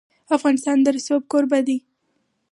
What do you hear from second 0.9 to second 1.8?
رسوب کوربه دی.